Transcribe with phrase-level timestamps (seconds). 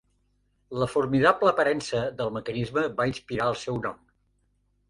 [0.83, 4.05] La formidable aparença del mecanisme va inspirar el seu nom.